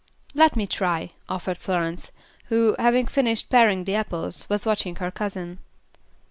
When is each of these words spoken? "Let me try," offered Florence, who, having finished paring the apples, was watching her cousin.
"Let 0.33 0.55
me 0.55 0.65
try," 0.65 1.11
offered 1.29 1.59
Florence, 1.59 2.09
who, 2.45 2.75
having 2.79 3.05
finished 3.05 3.51
paring 3.51 3.83
the 3.83 3.93
apples, 3.93 4.49
was 4.49 4.65
watching 4.65 4.95
her 4.95 5.11
cousin. 5.11 5.59